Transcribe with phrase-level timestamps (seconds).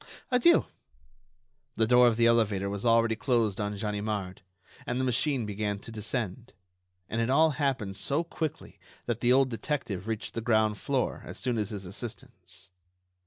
[0.31, 0.65] Adieu."
[1.75, 4.41] The door of the elevator was already closed on Ganimard,
[4.87, 6.53] and the machine began to descend;
[7.07, 11.37] and it all happened so quickly that the old detective reached the ground floor as
[11.37, 12.71] soon as his assistants.